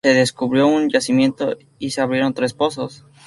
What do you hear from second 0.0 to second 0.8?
Se descubrió